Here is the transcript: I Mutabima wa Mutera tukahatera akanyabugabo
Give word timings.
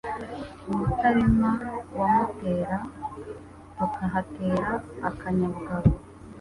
I 0.71 0.71
Mutabima 0.77 1.49
wa 1.97 2.05
Mutera 2.19 2.77
tukahatera 3.75 4.69
akanyabugabo 5.09 5.91